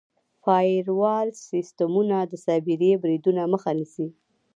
فایروال 0.43 1.27
سیسټمونه 1.49 2.17
د 2.31 2.33
سایبري 2.45 2.91
بریدونو 3.01 3.41
مخه 3.53 3.71
نیسي. 3.77 4.07